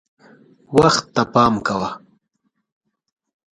[0.77, 1.89] وخت ته پام کوه.